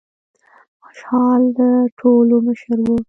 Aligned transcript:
خوشال 0.81 1.41
د 1.57 1.59
ټولو 1.99 2.35
مشر 2.47 2.77
و. 2.83 2.87